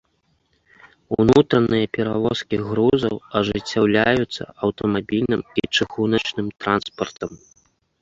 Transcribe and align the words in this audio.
Унутраныя 1.23 1.85
перавозкі 1.97 2.55
грузаў 2.71 3.15
ажыццяўляюцца 3.41 4.43
аўтамабільным 4.63 5.41
і 5.63 5.69
чыгуначным 5.75 6.47
транспартам. 6.67 7.31